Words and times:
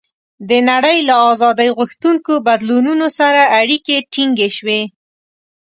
د 0.49 0.51
نړۍ 0.69 0.97
له 1.07 1.15
آزادۍ 1.31 1.69
غوښتونکو 1.77 2.33
بدلونونو 2.47 3.07
سره 3.19 3.41
اړیکې 3.59 3.97
ټینګې 4.11 4.49
شوې. 4.57 4.81